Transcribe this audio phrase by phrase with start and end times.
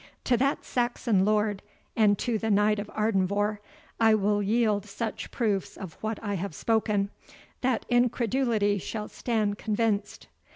[0.23, 1.61] To that Saxon lord,
[1.95, 3.59] and to the Knight of Ardenvohr,
[3.99, 7.11] I will yield such proofs of what I have spoken,
[7.61, 10.25] that incredulity shall stand convinced.